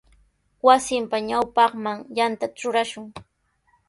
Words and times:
Wasinpa 0.67 1.17
ñawpanman 1.27 1.97
yanta 2.17 2.45
trurashun. 2.57 3.07